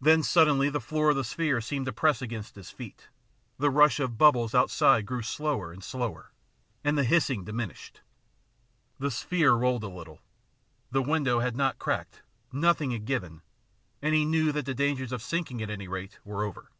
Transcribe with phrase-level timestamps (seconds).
[0.00, 3.08] Then suddenly the floor of the sphere seemed to press against his feet,
[3.58, 6.32] the rush of bubbles outside grew slower and slower,
[6.82, 8.00] and the hissing diminished.
[8.98, 10.22] The sphere rolled a little.
[10.92, 12.22] The window had not cracked,
[12.52, 13.42] nothing had given,
[14.00, 16.70] and he knew that the dangers of sinking, at anyrate, were over.